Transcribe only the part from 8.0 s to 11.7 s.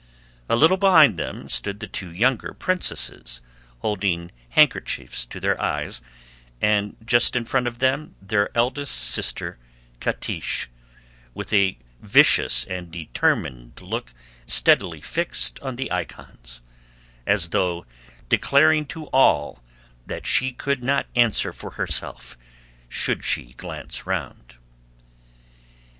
their eldest sister, Catiche, with